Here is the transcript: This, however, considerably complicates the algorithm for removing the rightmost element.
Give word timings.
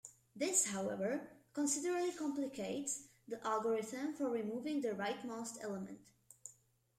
This, 0.35 0.65
however, 0.65 1.29
considerably 1.53 2.11
complicates 2.11 3.03
the 3.27 3.39
algorithm 3.45 4.15
for 4.15 4.31
removing 4.31 4.81
the 4.81 4.95
rightmost 4.95 5.59
element. 5.61 5.99